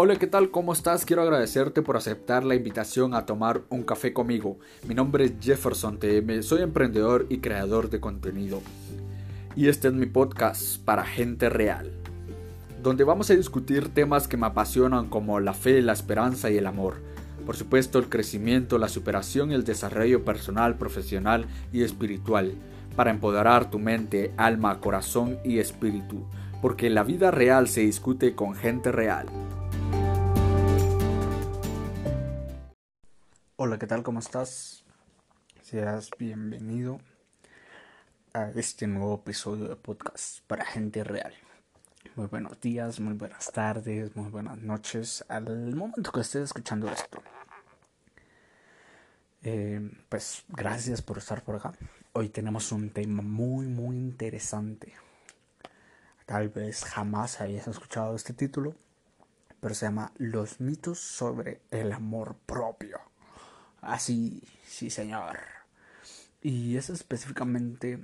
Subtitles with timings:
[0.00, 0.52] Hola, ¿qué tal?
[0.52, 1.04] ¿Cómo estás?
[1.04, 4.60] Quiero agradecerte por aceptar la invitación a tomar un café conmigo.
[4.86, 8.62] Mi nombre es Jefferson TM, soy emprendedor y creador de contenido.
[9.56, 11.90] Y este es mi podcast para gente real,
[12.80, 16.68] donde vamos a discutir temas que me apasionan como la fe, la esperanza y el
[16.68, 16.98] amor.
[17.44, 22.52] Por supuesto, el crecimiento, la superación y el desarrollo personal, profesional y espiritual,
[22.94, 26.24] para empoderar tu mente, alma, corazón y espíritu,
[26.62, 29.26] porque la vida real se discute con gente real.
[33.60, 34.04] Hola, ¿qué tal?
[34.04, 34.84] ¿Cómo estás?
[35.62, 37.00] Seas bienvenido
[38.32, 41.34] a este nuevo episodio de podcast para gente real.
[42.14, 47.20] Muy buenos días, muy buenas tardes, muy buenas noches al momento que estés escuchando esto.
[49.42, 51.72] Eh, pues gracias por estar por acá.
[52.12, 54.94] Hoy tenemos un tema muy, muy interesante.
[56.26, 58.76] Tal vez jamás hayas escuchado este título,
[59.60, 63.07] pero se llama Los mitos sobre el amor propio.
[63.80, 65.38] Así, sí señor.
[66.42, 68.00] Y eso específicamente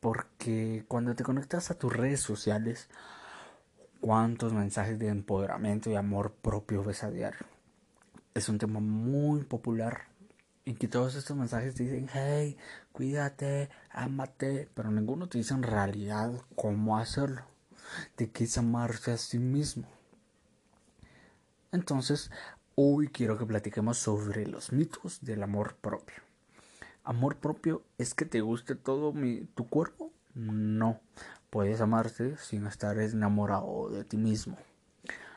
[0.00, 2.88] porque cuando te conectas a tus redes sociales,
[4.00, 7.46] cuántos mensajes de empoderamiento y amor propio ves a diario.
[8.34, 10.08] Es un tema muy popular
[10.66, 12.58] y que todos estos mensajes dicen, hey,
[12.92, 17.42] cuídate, ámate, pero ninguno te dice en realidad cómo hacerlo.
[18.16, 19.86] De qué amarse a sí mismo.
[21.72, 22.30] Entonces,
[22.76, 26.16] Hoy quiero que platiquemos sobre los mitos del amor propio.
[27.04, 30.10] ¿Amor propio es que te guste todo mi, tu cuerpo?
[30.34, 31.00] No,
[31.50, 34.58] puedes amarte sin estar enamorado de ti mismo.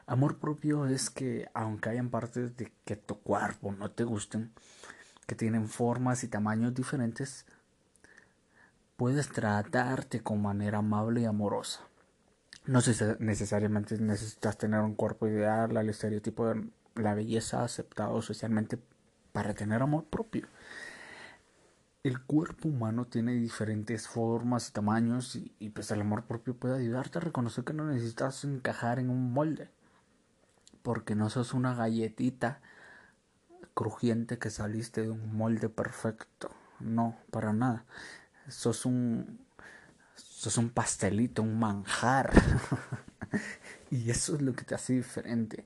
[0.08, 4.52] Amor propio es que aunque hayan partes de que tu cuerpo no te gusten,
[5.28, 7.46] que tienen formas y tamaños diferentes,
[8.96, 11.82] puedes tratarte con manera amable y amorosa.
[12.66, 12.80] No
[13.20, 16.68] necesariamente necesitas tener un cuerpo ideal al estereotipo de
[17.00, 18.80] la belleza aceptado socialmente
[19.31, 20.47] para tener amor propio.
[22.03, 27.18] El cuerpo humano tiene diferentes formas y tamaños y, pues el amor propio puede ayudarte
[27.18, 29.69] a reconocer que no necesitas encajar en un molde.
[30.84, 32.62] Porque no sos una galletita
[33.74, 36.50] crujiente que saliste de un molde perfecto.
[36.79, 37.85] No, para nada.
[38.47, 39.40] Sos un
[40.16, 42.31] sos un pastelito, un manjar.
[43.91, 45.66] y eso es lo que te hace diferente.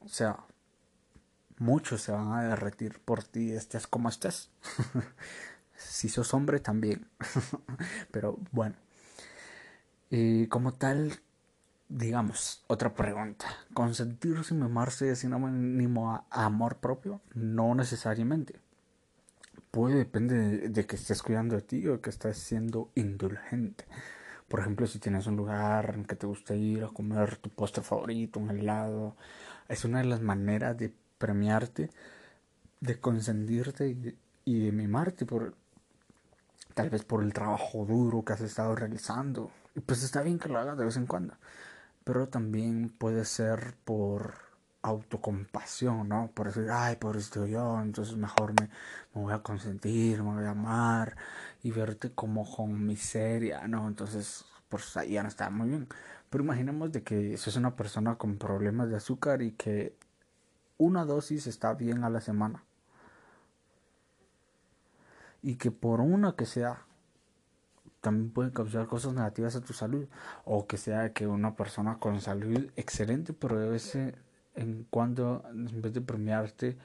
[0.00, 0.38] O sea,
[1.58, 4.50] muchos se van a derretir por ti, estés como estés.
[5.76, 7.06] si sos hombre también.
[8.10, 8.76] Pero bueno.
[10.10, 11.20] Y como tal,
[11.88, 13.46] digamos, otra pregunta.
[13.74, 17.20] ¿Consentirse y mimarse es sinónimo a, amor propio?
[17.34, 18.58] No necesariamente.
[19.70, 23.84] Puede depender de, de, que estés cuidando de ti o que estés siendo indulgente.
[24.48, 27.82] Por ejemplo, si tienes un lugar en que te gusta ir a comer tu postre
[27.82, 29.14] favorito, un helado,
[29.68, 31.90] es una de las maneras de premiarte,
[32.80, 33.88] de consentirte
[34.44, 35.54] y de, mimarte por
[36.74, 39.50] tal vez por el trabajo duro que has estado realizando.
[39.74, 41.34] Y pues está bien que lo hagas de vez en cuando.
[42.04, 44.48] Pero también puede ser por
[44.82, 46.30] autocompasión, ¿no?
[46.32, 48.68] Por decir, ay, esto yo, entonces mejor me,
[49.14, 51.16] me, voy a consentir, me voy a amar
[51.62, 53.88] y verte como con miseria, ¿no?
[53.88, 55.88] Entonces, pues ahí ya no está muy bien.
[56.30, 59.94] Pero imaginemos de que sos una persona con problemas de azúcar y que
[60.76, 62.64] una dosis está bien a la semana.
[65.42, 66.84] Y que por una que sea
[68.00, 70.06] también puede causar cosas negativas a tu salud.
[70.44, 75.82] O que sea que una persona con salud excelente, pero de vez en cuando, en
[75.82, 76.76] vez de premiarte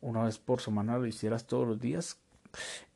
[0.00, 2.18] una vez por semana, lo hicieras todos los días.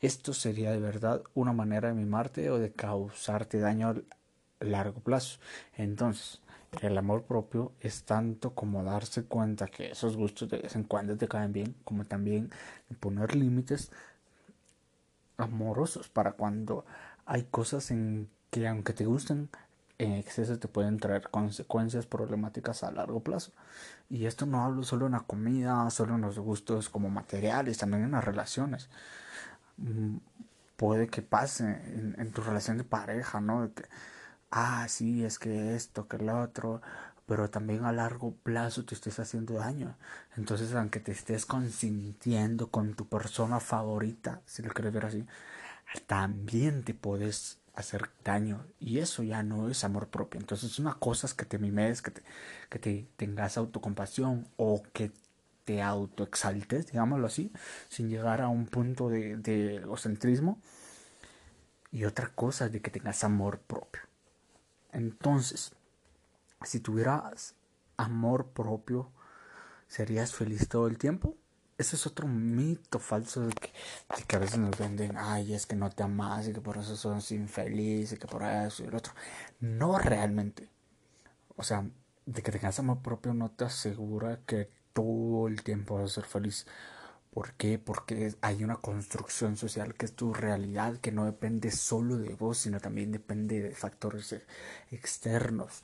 [0.00, 3.94] Esto sería de verdad una manera de mimarte o de causarte daño
[4.60, 5.38] largo plazo.
[5.76, 6.40] Entonces,
[6.82, 11.16] el amor propio es tanto como darse cuenta que esos gustos de vez en cuando
[11.16, 12.50] te caen bien, como también
[13.00, 13.90] poner límites
[15.36, 16.84] amorosos para cuando
[17.26, 19.50] hay cosas en que aunque te gusten,
[19.98, 23.52] en exceso te pueden traer consecuencias problemáticas a largo plazo.
[24.10, 28.04] Y esto no hablo solo en la comida, solo en los gustos como materiales, también
[28.04, 28.88] en las relaciones.
[29.76, 30.18] Mm,
[30.76, 33.70] puede que pase en, tu relación de pareja, ¿no?
[34.54, 36.80] Ah, sí, es que esto, que lo otro,
[37.26, 39.96] pero también a largo plazo te estés haciendo daño.
[40.36, 45.26] Entonces, aunque te estés consintiendo con tu persona favorita, si lo quieres ver así,
[46.06, 50.40] también te puedes hacer daño y eso ya no es amor propio.
[50.40, 52.22] Entonces, una cosa es que te mimes, que te,
[52.70, 55.12] que te tengas autocompasión o que
[55.64, 57.52] te autoexaltes, digámoslo así,
[57.88, 60.60] sin llegar a un punto de, de egocentrismo.
[61.90, 64.02] Y otra cosa es de que tengas amor propio.
[64.94, 65.72] Entonces,
[66.62, 67.56] si tuvieras
[67.96, 69.10] amor propio,
[69.88, 71.36] ¿serías feliz todo el tiempo?
[71.76, 75.90] Ese es otro mito falso de que, a veces nos venden, ay, es que no
[75.90, 79.12] te amas y que por eso sos infeliz y que por eso y el otro.
[79.58, 80.70] No realmente.
[81.56, 81.84] O sea,
[82.26, 86.24] de que tengas amor propio no te asegura que todo el tiempo vas a ser
[86.24, 86.66] feliz.
[87.34, 87.80] ¿Por qué?
[87.80, 92.58] Porque hay una construcción social que es tu realidad, que no depende solo de vos,
[92.58, 94.36] sino también depende de factores
[94.92, 95.82] externos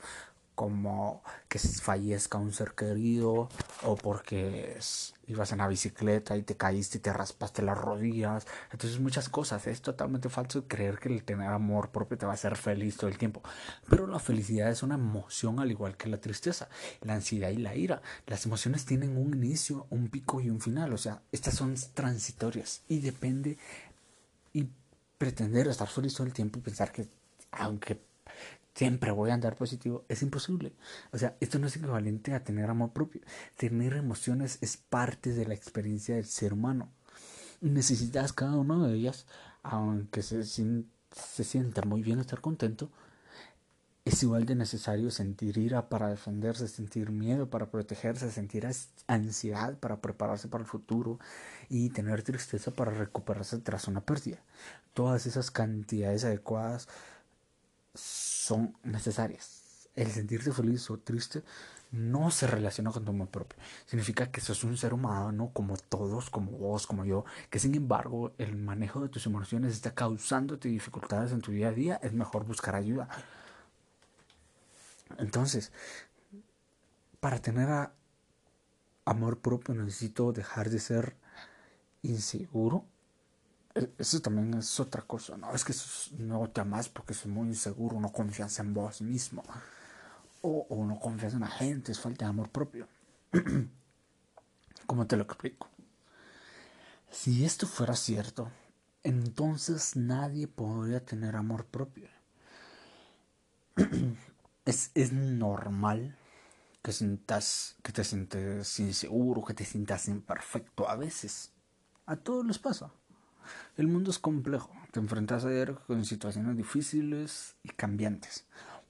[0.61, 3.49] como que fallezca un ser querido
[3.81, 4.77] o porque
[5.25, 8.45] ibas en la bicicleta y te caíste y te raspaste las rodillas.
[8.71, 9.65] Entonces muchas cosas.
[9.65, 13.09] Es totalmente falso creer que el tener amor propio te va a hacer feliz todo
[13.09, 13.41] el tiempo.
[13.89, 16.69] Pero la felicidad es una emoción al igual que la tristeza,
[17.01, 18.03] la ansiedad y la ira.
[18.27, 20.93] Las emociones tienen un inicio, un pico y un final.
[20.93, 23.57] O sea, estas son transitorias y depende
[24.53, 24.69] y
[25.17, 27.07] pretender estar feliz todo el tiempo y pensar que
[27.49, 28.10] aunque
[28.73, 30.73] siempre voy a andar positivo, es imposible.
[31.11, 33.21] O sea, esto no es equivalente a tener amor propio.
[33.57, 36.91] Tener emociones es parte de la experiencia del ser humano.
[37.61, 39.27] Necesitas cada una de ellas,
[39.63, 42.89] aunque se, se sienta muy bien estar contento,
[44.03, 48.67] es igual de necesario sentir ira para defenderse, sentir miedo para protegerse, sentir
[49.07, 51.19] ansiedad para prepararse para el futuro
[51.69, 54.39] y tener tristeza para recuperarse tras una pérdida.
[54.93, 56.87] Todas esas cantidades adecuadas
[58.41, 59.87] son necesarias.
[59.95, 61.43] El sentirte feliz o triste
[61.91, 63.59] no se relaciona con tu amor propio.
[63.85, 68.33] Significa que sos un ser humano como todos, como vos, como yo, que sin embargo
[68.39, 72.45] el manejo de tus emociones está causándote dificultades en tu día a día, es mejor
[72.45, 73.09] buscar ayuda.
[75.19, 75.71] Entonces,
[77.19, 77.91] para tener
[79.05, 81.15] amor propio necesito dejar de ser
[82.01, 82.85] inseguro
[83.97, 85.53] eso también es otra cosa, ¿no?
[85.53, 85.73] Es que
[86.17, 89.43] no te amas porque es muy inseguro, no confías en vos mismo.
[90.41, 92.87] O, o no confías en la gente, es falta de amor propio.
[94.87, 95.69] ¿Cómo te lo explico?
[97.11, 98.49] Si esto fuera cierto,
[99.03, 102.09] entonces nadie podría tener amor propio.
[104.65, 106.17] es, es normal
[106.81, 111.51] que sientas, que te sientes inseguro, que te sientas imperfecto a veces.
[112.05, 112.91] A todos les pasa.
[113.77, 115.49] El mundo es complejo, te enfrentas a
[115.87, 118.45] con situaciones difíciles y cambiantes.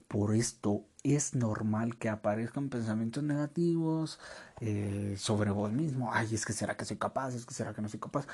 [0.08, 4.20] Por esto es normal que aparezcan pensamientos negativos
[4.60, 6.12] eh, sobre vos mismo.
[6.12, 8.26] Ay, es que será que soy capaz, es que será que no soy capaz.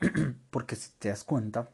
[0.50, 1.68] Porque si te das cuenta,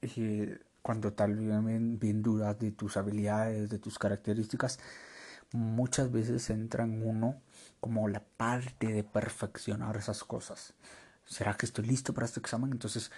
[0.00, 4.78] eh, cuando tal vez bien dudas de tus habilidades, de tus características,
[5.52, 7.40] muchas veces entra en uno
[7.80, 10.74] como la parte de perfeccionar esas cosas.
[11.26, 12.72] ¿Será que estoy listo para este examen?
[12.72, 13.10] Entonces,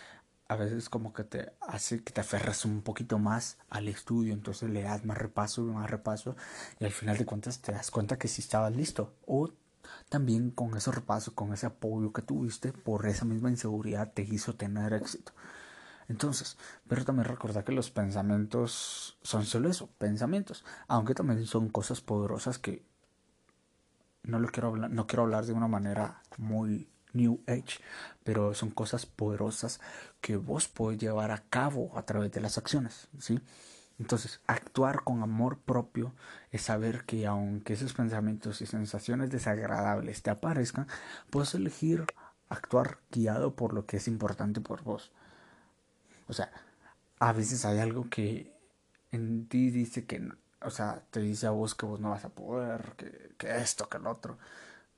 [0.48, 4.70] a veces como que te hace que te aferras un poquito más al estudio, entonces
[4.70, 6.36] le das más repaso y más repaso
[6.80, 9.14] y al final de cuentas te das cuenta que sí estabas listo.
[9.26, 9.50] O
[10.08, 14.54] también con ese repaso, con ese apoyo que tuviste, por esa misma inseguridad te hizo
[14.54, 15.32] tener éxito.
[16.08, 16.56] Entonces,
[16.88, 22.58] pero también recordar que los pensamientos son solo eso, pensamientos, aunque también son cosas poderosas
[22.58, 22.82] que
[24.22, 27.80] no lo quiero hablar, no quiero hablar de una manera muy New Age,
[28.24, 29.80] pero son cosas poderosas
[30.20, 33.40] que vos podés llevar a cabo a través de las acciones, ¿sí?
[33.98, 36.14] Entonces, actuar con amor propio
[36.52, 40.86] es saber que aunque esos pensamientos y sensaciones desagradables te aparezcan,
[41.30, 42.06] puedes elegir
[42.48, 45.10] actuar guiado por lo que es importante por vos.
[46.28, 46.52] O sea,
[47.18, 48.54] a veces hay algo que
[49.10, 50.28] en ti dice que,
[50.62, 53.88] o sea, te dice a vos que vos no vas a poder, que, que esto,
[53.88, 54.38] que el otro,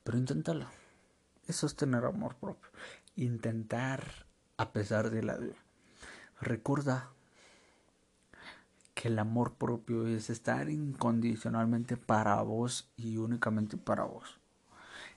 [0.03, 0.67] pero inténtalo
[1.47, 2.69] eso es tener amor propio.
[3.15, 4.03] Intentar
[4.57, 5.55] a pesar de la duda.
[6.39, 7.09] Recuerda
[8.93, 14.39] que el amor propio es estar incondicionalmente para vos y únicamente para vos.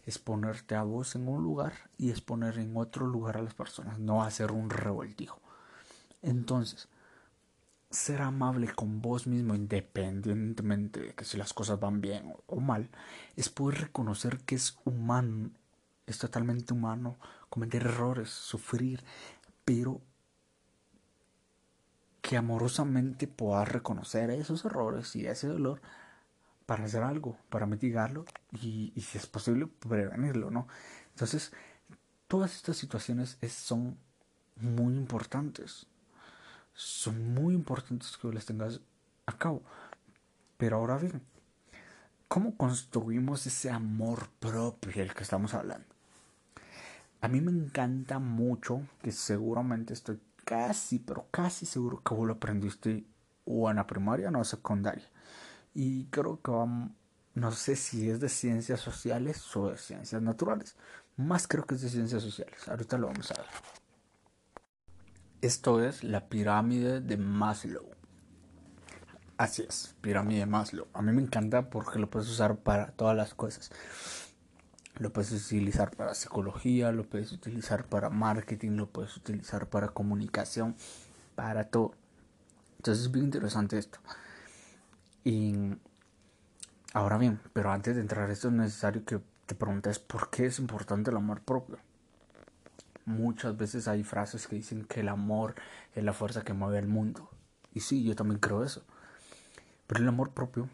[0.06, 3.54] Es ponerte a vos en un lugar y es poner en otro lugar a las
[3.54, 5.40] personas, no hacer un revoltijo.
[6.22, 6.88] Entonces,
[7.90, 12.88] ser amable con vos mismo, independientemente de que si las cosas van bien o mal,
[13.36, 15.50] es poder reconocer que es humano
[16.06, 17.16] es totalmente humano
[17.48, 19.02] cometer errores, sufrir,
[19.64, 20.00] pero
[22.20, 25.80] que amorosamente puedas reconocer esos errores y ese dolor
[26.66, 30.66] para hacer algo, para mitigarlo y, si es posible prevenirlo, ¿no?
[31.10, 31.52] Entonces,
[32.26, 33.98] todas estas situaciones son
[34.56, 35.86] muy importantes.
[36.72, 38.80] Son muy importantes que las tengas
[39.26, 39.62] a cabo.
[40.56, 41.22] Pero ahora bien,
[42.26, 45.93] ¿cómo construimos ese amor propio del que estamos hablando?
[47.24, 52.34] A mí me encanta mucho, que seguramente estoy casi, pero casi seguro que vos lo
[52.34, 53.06] aprendiste
[53.46, 55.10] o en la primaria o en la secundaria.
[55.72, 56.68] Y creo que va
[57.32, 60.76] no sé si es de ciencias sociales o de ciencias naturales.
[61.16, 62.68] Más creo que es de ciencias sociales.
[62.68, 63.46] Ahorita lo vamos a ver.
[65.40, 67.88] Esto es la pirámide de Maslow.
[69.38, 70.88] Así es, pirámide de Maslow.
[70.92, 73.70] A mí me encanta porque lo puedes usar para todas las cosas.
[74.96, 80.76] Lo puedes utilizar para psicología, lo puedes utilizar para marketing, lo puedes utilizar para comunicación,
[81.34, 81.94] para todo.
[82.76, 83.98] Entonces es bien interesante esto.
[85.24, 85.54] Y
[86.92, 90.46] ahora bien, pero antes de entrar a esto es necesario que te preguntes por qué
[90.46, 91.78] es importante el amor propio.
[93.04, 95.54] Muchas veces hay frases que dicen que el amor
[95.94, 97.28] es la fuerza que mueve el mundo.
[97.72, 98.84] Y sí, yo también creo eso.
[99.86, 100.68] Pero el amor propio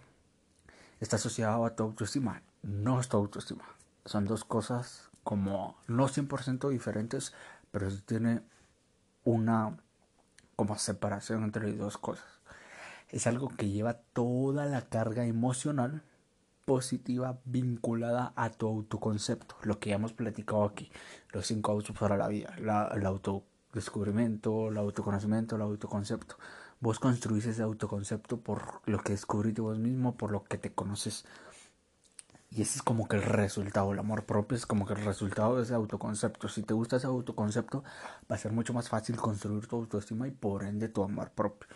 [1.01, 3.65] está asociado a tu autoestima, no es tu autoestima.
[4.05, 7.33] Son dos cosas como no 100% diferentes,
[7.71, 8.43] pero tiene
[9.25, 9.77] una
[10.57, 12.27] como separación entre las dos cosas.
[13.09, 16.03] Es algo que lleva toda la carga emocional
[16.65, 20.93] positiva vinculada a tu autoconcepto, lo que ya hemos platicado aquí,
[21.33, 26.37] los cinco autos para la vida, el autodescubrimiento, el autoconocimiento, el autoconcepto.
[26.79, 31.25] Vos construís ese autoconcepto por lo que descubriste vos mismo, por lo que te conoces.
[32.53, 35.57] Y ese es como que el resultado, el amor propio es como que el resultado
[35.57, 36.49] de ese autoconcepto.
[36.49, 37.85] Si te gusta ese autoconcepto,
[38.31, 41.69] va a ser mucho más fácil construir tu autoestima y por ende tu amor propio.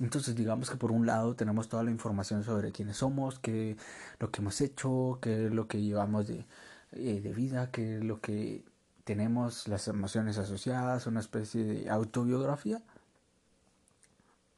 [0.00, 3.76] Entonces digamos que por un lado tenemos toda la información sobre quiénes somos, qué
[4.18, 6.46] lo que hemos hecho, qué es lo que llevamos de,
[6.92, 8.64] eh, de vida, qué es lo que
[9.04, 12.82] tenemos, las emociones asociadas, una especie de autobiografía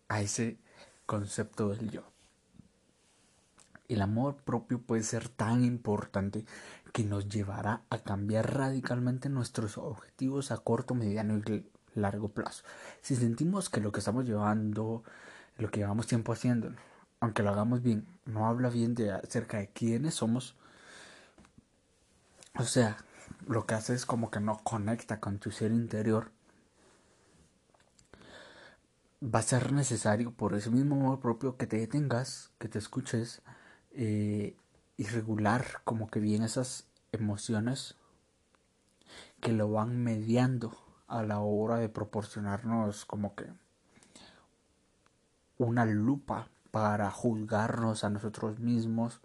[0.09, 0.59] a ese
[1.07, 2.18] concepto del yo.
[3.89, 6.45] El amor propio puede ser tan importante
[6.93, 12.65] que nos llevará a cambiar radicalmente nuestros objetivos a corto, mediano y largo plazo.
[13.01, 15.03] Si sentimos que lo que estamos llevando
[15.59, 16.73] lo que llevamos tiempo haciendo,
[17.21, 20.55] aunque lo hagamos bien, no habla bien de acerca de quiénes somos.
[22.57, 22.97] O sea,
[23.47, 26.31] lo que hace es como que no conecta con tu ser interior.
[29.23, 33.43] Va a ser necesario por ese mismo amor propio que te detengas, que te escuches
[34.01, 34.55] eh,
[34.97, 37.97] y regular como que bien esas emociones
[39.41, 40.73] que lo van mediando
[41.09, 43.47] a la hora de proporcionarnos como que
[45.57, 49.21] una lupa para juzgarnos a nosotros mismos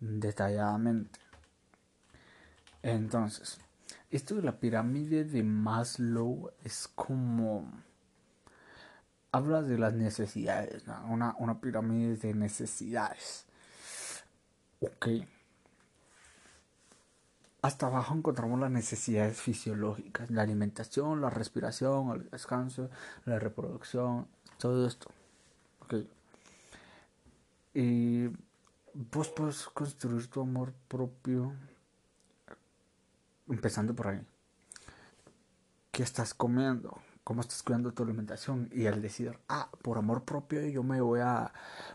[0.00, 1.20] detalladamente.
[2.82, 3.58] Entonces,
[4.10, 7.72] esto de la pirámide de Maslow es como...
[9.32, 13.47] Habla de las necesidades, una, una pirámide de necesidades.
[14.80, 15.08] Ok.
[17.60, 22.88] Hasta abajo encontramos las necesidades fisiológicas, la alimentación, la respiración, el descanso,
[23.24, 25.10] la reproducción, todo esto.
[27.74, 28.28] Y
[28.94, 31.52] vos puedes construir tu amor propio
[33.48, 34.20] empezando por ahí.
[35.90, 36.98] ¿Qué estás comiendo?
[37.24, 38.68] ¿Cómo estás cuidando tu alimentación?
[38.72, 41.52] Y al decir, ah, por amor propio yo me voy a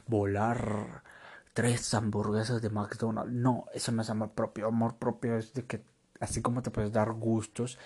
[0.07, 1.03] volar
[1.53, 3.33] tres hamburguesas de McDonald's.
[3.33, 4.67] No, eso no es amor propio.
[4.67, 5.83] Amor propio es de que
[6.19, 7.77] así como te puedes dar gustos,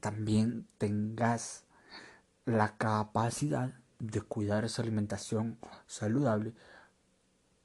[0.00, 1.64] también tengas
[2.44, 6.54] la capacidad de cuidar esa alimentación saludable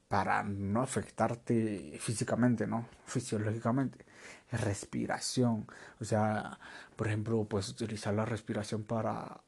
[0.07, 2.87] para no afectarte físicamente, ¿no?
[3.05, 4.05] Fisiológicamente.
[4.51, 5.67] Respiración.
[5.99, 6.59] O sea,
[6.95, 9.41] por ejemplo, puedes utilizar la respiración para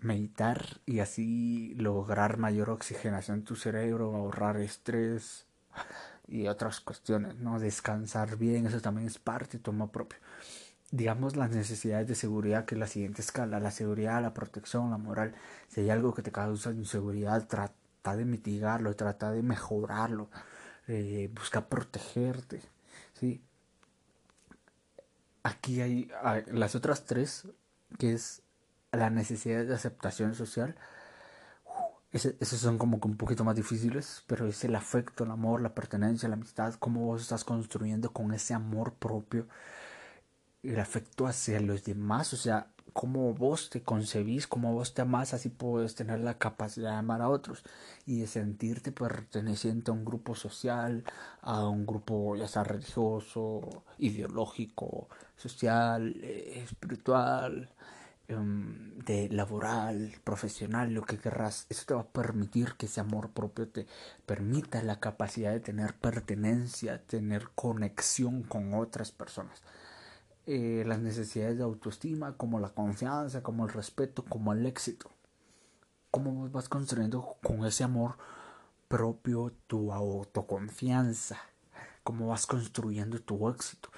[0.00, 5.46] meditar y así lograr mayor oxigenación en tu cerebro, ahorrar estrés
[6.28, 7.58] y otras cuestiones, ¿no?
[7.58, 10.18] Descansar bien, eso también es parte de tu amor propio
[10.90, 14.98] digamos, las necesidades de seguridad, que es la siguiente escala, la seguridad, la protección, la
[14.98, 15.34] moral.
[15.68, 20.30] Si hay algo que te causa inseguridad, trata de mitigarlo, trata de mejorarlo,
[20.86, 22.62] eh, busca protegerte,
[23.14, 23.42] ¿sí?
[25.42, 26.10] Aquí hay,
[26.52, 27.46] las otras tres,
[27.98, 28.42] que es
[28.92, 30.76] la necesidad de aceptación social.
[32.12, 36.28] esos son como un poquito más difíciles, pero es el afecto, el amor, la pertenencia,
[36.28, 39.46] la amistad, cómo vos estás construyendo con ese amor propio
[40.62, 45.34] el afecto hacia los demás, o sea, cómo vos te concebís, cómo vos te amás,
[45.34, 47.62] así puedes tener la capacidad de amar a otros
[48.06, 51.04] y de sentirte perteneciente a un grupo social,
[51.42, 57.70] a un grupo ya sea religioso, ideológico, social, eh, espiritual,
[58.28, 61.66] em, de laboral, profesional, lo que querrás.
[61.68, 63.86] Eso te va a permitir que ese amor propio te
[64.26, 69.62] permita la capacidad de tener pertenencia, tener conexión con otras personas.
[70.46, 75.10] Eh, las necesidades de autoestima, como la confianza, como el respeto, como el éxito.
[76.10, 78.16] ¿Cómo vas construyendo con ese amor
[78.88, 81.38] propio, tu autoconfianza,
[82.02, 83.90] cómo vas construyendo tu éxito.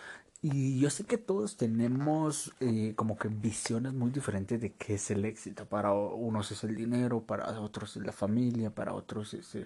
[0.43, 5.11] Y yo sé que todos tenemos eh, como que visiones muy diferentes de qué es
[5.11, 5.67] el éxito.
[5.67, 9.57] Para unos es el dinero, para otros es la familia, para otros es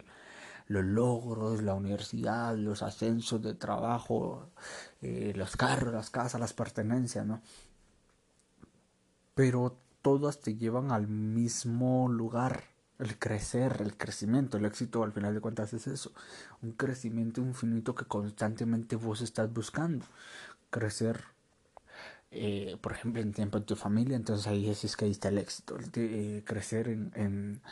[0.66, 4.50] los logros, la universidad, los ascensos de trabajo,
[5.02, 7.40] eh, los carros, las casas, las pertenencias, ¿no?
[9.34, 12.64] Pero todas te llevan al mismo lugar
[12.98, 16.12] el crecer, el crecimiento, el éxito al final de cuentas es eso,
[16.62, 20.06] un crecimiento infinito que constantemente vos estás buscando,
[20.74, 21.20] crecer,
[22.32, 25.38] eh, por ejemplo, en tiempo en tu familia, entonces ahí decís que ahí está el
[25.38, 27.62] éxito, eh, crecer en,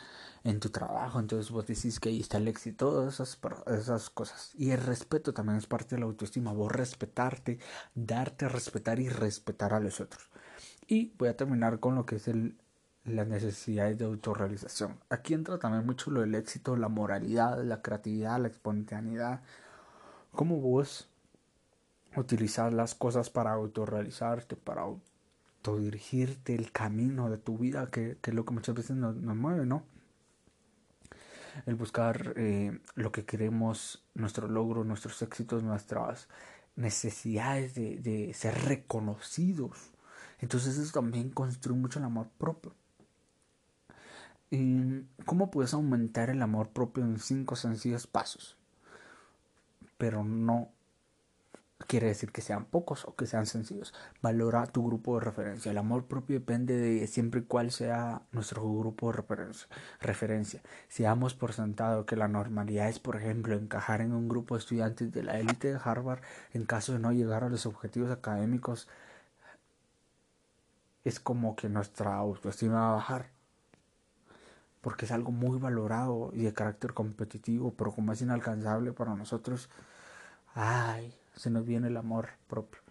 [0.45, 4.51] en, tu trabajo, entonces vos decís que ahí está el éxito, todas esas, esas cosas.
[4.55, 7.59] Y el respeto también es parte de la autoestima, vos respetarte,
[7.93, 10.29] darte a respetar y respetar a los otros.
[10.87, 12.55] Y voy a terminar con lo que es el,
[13.03, 14.97] las necesidades de autorrealización.
[15.09, 19.41] Aquí entra también mucho lo del éxito, la moralidad, la creatividad, la espontaneidad.
[20.31, 21.09] Cómo vos
[22.21, 28.45] utilizar las cosas para autorrealizarte, para autodirigirte el camino de tu vida, que, es lo
[28.45, 29.83] que muchas veces nos, mueve, ¿no?
[31.65, 36.27] El buscar eh, lo que queremos, nuestro logro, nuestros éxitos, nuestras
[36.75, 39.91] necesidades de, de ser reconocidos.
[40.39, 42.73] Entonces eso también construye mucho el amor propio.
[45.25, 48.55] ¿Cómo puedes aumentar el amor propio en cinco sencillos pasos?
[49.97, 50.69] Pero no
[51.87, 53.93] quiere decir que sean pocos o que sean sencillos.
[54.21, 55.71] Valora tu grupo de referencia.
[55.71, 59.67] El amor propio depende de siempre cuál sea nuestro grupo de referencia.
[60.01, 60.61] referencia.
[60.89, 64.59] Si damos por sentado que la normalidad es, por ejemplo, encajar en un grupo de
[64.59, 66.21] estudiantes de la élite de Harvard
[66.53, 68.87] en caso de no llegar a los objetivos académicos,
[71.03, 73.33] es como que nuestra autoestima va a bajar
[74.83, 79.69] porque es algo muy valorado y de carácter competitivo, pero como es inalcanzable para nosotros,
[80.55, 82.81] ay, se nos viene el amor propio.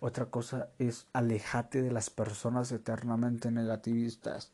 [0.00, 4.50] Otra cosa es alejate de las personas eternamente negativistas.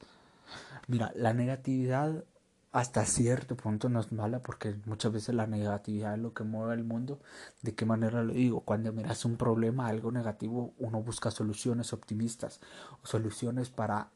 [0.86, 2.24] Mira, la negatividad
[2.72, 6.74] hasta cierto punto no es mala porque muchas veces la negatividad es lo que mueve
[6.74, 7.18] el mundo.
[7.62, 8.60] ¿De qué manera lo digo?
[8.60, 12.60] Cuando miras un problema, algo negativo, uno busca soluciones optimistas,
[13.02, 14.10] soluciones para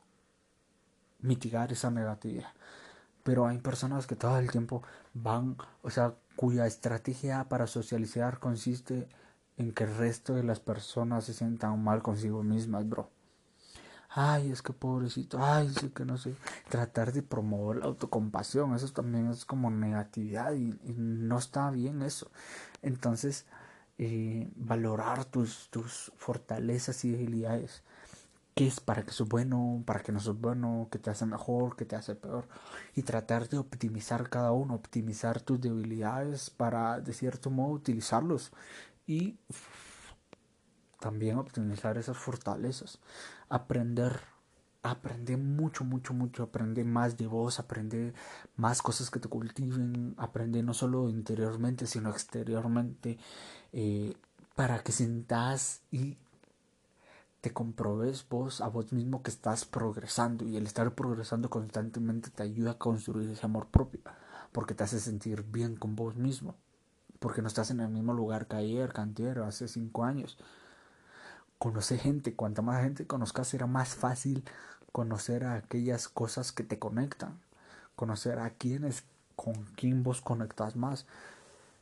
[1.20, 2.52] mitigar esa negatividad.
[3.24, 4.82] Pero hay personas que todo el tiempo
[5.14, 9.08] van, o sea, cuya estrategia para socializar consiste
[9.56, 13.10] en que el resto de las personas se sientan mal consigo mismas, bro.
[14.16, 16.36] Ay, es que pobrecito, ay, sí que no sé.
[16.68, 22.30] Tratar de promover la autocompasión, eso también es como negatividad y, no está bien eso.
[22.82, 23.46] Entonces,
[23.98, 27.82] eh, valorar tus, tus fortalezas y debilidades
[28.54, 31.76] qué es para que sos bueno, para que no sos bueno, qué te hace mejor,
[31.76, 32.48] qué te hace peor.
[32.94, 38.52] Y tratar de optimizar cada uno, optimizar tus debilidades para de cierto modo utilizarlos.
[39.06, 39.36] Y
[41.00, 42.98] también optimizar esas fortalezas.
[43.48, 44.20] Aprender,
[44.82, 46.44] aprender mucho, mucho, mucho.
[46.44, 48.14] Aprender más de vos, aprender
[48.56, 50.14] más cosas que te cultiven.
[50.16, 53.18] Aprender no solo interiormente, sino exteriormente.
[53.72, 54.14] Eh,
[54.54, 56.16] para que sientas y
[57.44, 62.42] te comprobes vos a vos mismo que estás progresando y el estar progresando constantemente te
[62.42, 64.00] ayuda a construir ese amor propio
[64.50, 66.54] porque te hace sentir bien con vos mismo
[67.18, 70.38] porque no estás en el mismo lugar que ayer, que hace cinco años.
[71.58, 74.42] Conoce gente, cuanta más gente conozcas será más fácil
[74.90, 77.42] conocer a aquellas cosas que te conectan,
[77.94, 79.04] conocer a quienes
[79.36, 81.04] con quien vos conectas más,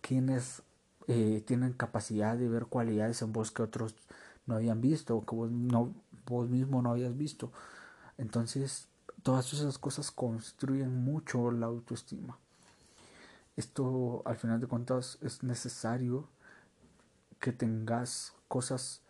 [0.00, 0.62] quienes
[1.06, 3.94] eh, tienen capacidad de ver cualidades en vos que otros
[4.46, 5.94] no habían visto que vos, no,
[6.26, 7.52] vos mismo no habías visto.
[8.18, 8.88] Entonces,
[9.22, 12.38] todas esas cosas construyen mucho la autoestima.
[13.56, 16.28] Esto, al final de cuentas, es necesario
[17.38, 19.02] que tengas cosas,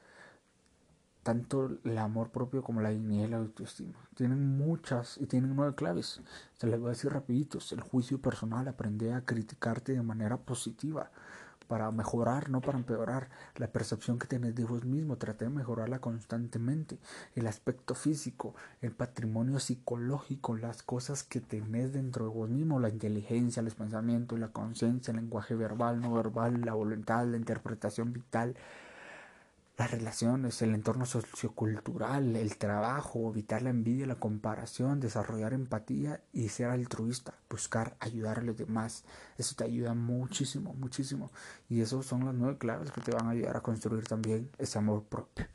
[1.22, 3.94] tanto el amor propio como la dignidad y la autoestima.
[4.16, 6.20] Tienen muchas y tienen nueve claves.
[6.58, 7.70] Se les voy a decir rapiditos.
[7.72, 11.10] El juicio personal, aprende a criticarte de manera positiva
[11.72, 13.30] para mejorar, no para empeorar.
[13.56, 16.98] La percepción que tienes de vos mismo, trata de mejorarla constantemente.
[17.34, 22.90] El aspecto físico, el patrimonio psicológico, las cosas que tenés dentro de vos mismo, la
[22.90, 28.54] inteligencia, los pensamientos, la conciencia, el lenguaje verbal, no verbal, la voluntad, la interpretación vital,
[29.78, 36.50] las relaciones, el entorno sociocultural, el trabajo, evitar la envidia, la comparación, desarrollar empatía y
[36.50, 39.04] ser altruista, buscar ayudar a los demás.
[39.38, 41.30] Eso te ayuda muchísimo, muchísimo.
[41.68, 44.78] Y esos son las nueve claves que te van a ayudar a construir también ese
[44.78, 45.46] amor propio.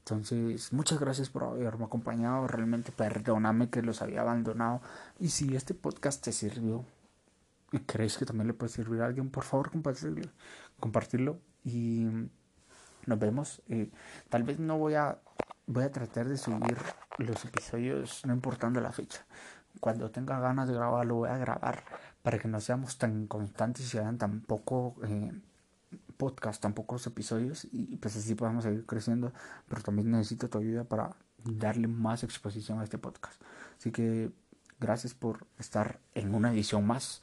[0.00, 2.46] Entonces, muchas gracias por haberme acompañado.
[2.46, 4.80] Realmente perdóname que los había abandonado.
[5.18, 6.84] Y si este podcast te sirvió,
[7.72, 10.30] y crees que también le puede servir a alguien, por favor compartirlo,
[10.78, 12.06] compartirlo y
[13.06, 13.62] nos vemos.
[13.68, 13.90] Eh,
[14.28, 15.18] tal vez no voy a
[15.66, 16.76] voy a tratar de subir
[17.18, 19.24] los episodios no importando la fecha.
[19.80, 21.84] Cuando tenga ganas de grabarlo voy a grabar
[22.22, 25.32] para que no seamos tan constantes y sean tan poco eh,
[26.16, 29.32] podcast, tan pocos episodios y pues así podemos seguir creciendo.
[29.68, 33.40] Pero también necesito tu ayuda para darle más exposición a este podcast.
[33.78, 34.30] Así que
[34.78, 37.22] gracias por estar en una edición más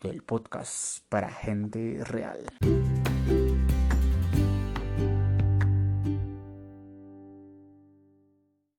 [0.00, 2.38] del podcast para gente real.